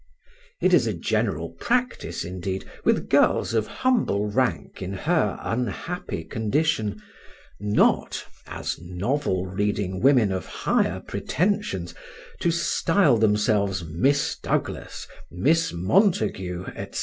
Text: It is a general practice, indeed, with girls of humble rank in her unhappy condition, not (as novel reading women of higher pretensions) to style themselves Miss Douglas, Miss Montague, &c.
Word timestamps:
It 0.61 0.73
is 0.73 0.87
a 0.87 0.95
general 0.95 1.51
practice, 1.59 2.25
indeed, 2.25 2.65
with 2.83 3.07
girls 3.07 3.53
of 3.53 3.67
humble 3.67 4.25
rank 4.25 4.81
in 4.81 4.93
her 4.93 5.37
unhappy 5.39 6.23
condition, 6.23 6.99
not 7.59 8.25
(as 8.47 8.79
novel 8.81 9.45
reading 9.45 9.99
women 10.01 10.31
of 10.31 10.47
higher 10.47 11.01
pretensions) 11.01 11.93
to 12.39 12.49
style 12.49 13.17
themselves 13.19 13.83
Miss 13.87 14.39
Douglas, 14.41 15.05
Miss 15.29 15.71
Montague, 15.71 16.65
&c. 16.93 16.99